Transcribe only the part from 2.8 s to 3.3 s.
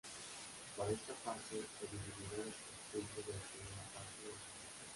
puntos